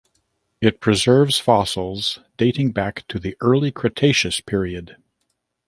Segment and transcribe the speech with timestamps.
[0.61, 4.97] It preserves fossils dating back to the early Cretaceous period.